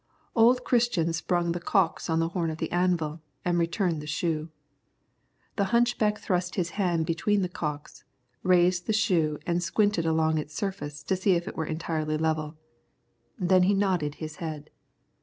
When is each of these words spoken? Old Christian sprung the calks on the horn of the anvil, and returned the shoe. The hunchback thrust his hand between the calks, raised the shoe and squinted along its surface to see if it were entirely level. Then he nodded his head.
Old 0.35 0.63
Christian 0.63 1.13
sprung 1.13 1.51
the 1.51 1.59
calks 1.59 2.09
on 2.09 2.17
the 2.19 2.29
horn 2.29 2.49
of 2.49 2.57
the 2.57 2.71
anvil, 2.71 3.21
and 3.45 3.59
returned 3.59 4.01
the 4.01 4.07
shoe. 4.07 4.49
The 5.57 5.65
hunchback 5.65 6.17
thrust 6.17 6.55
his 6.55 6.71
hand 6.71 7.05
between 7.05 7.43
the 7.43 7.47
calks, 7.47 8.03
raised 8.41 8.87
the 8.87 8.93
shoe 8.93 9.37
and 9.45 9.61
squinted 9.61 10.07
along 10.07 10.39
its 10.39 10.55
surface 10.55 11.03
to 11.03 11.15
see 11.15 11.33
if 11.33 11.47
it 11.47 11.55
were 11.55 11.65
entirely 11.67 12.17
level. 12.17 12.57
Then 13.37 13.61
he 13.61 13.75
nodded 13.75 14.15
his 14.15 14.37
head. 14.37 14.71